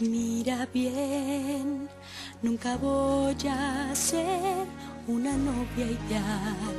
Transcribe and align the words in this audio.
Mira 0.00 0.68
bien, 0.72 1.88
nunca 2.40 2.76
voy 2.76 3.36
a 3.50 3.92
ser 3.96 4.64
una 5.08 5.36
novia 5.36 5.86
ideal 5.86 6.76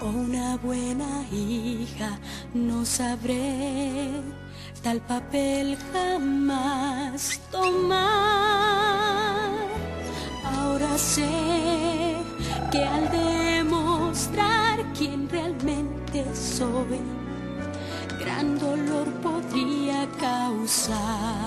o 0.00 0.06
una 0.06 0.56
buena 0.56 1.26
hija, 1.30 2.18
no 2.54 2.86
sabré 2.86 4.08
tal 4.82 5.02
papel 5.02 5.76
jamás 5.92 7.38
tomar. 7.50 8.00
Ahora 10.42 10.96
sé 10.96 12.16
que 12.72 12.82
al 12.82 13.10
demostrar 13.10 14.90
quién 14.96 15.28
realmente 15.28 16.24
soy, 16.34 16.98
gran 18.18 18.58
dolor 18.58 19.06
podría 19.20 20.08
causar. 20.18 21.39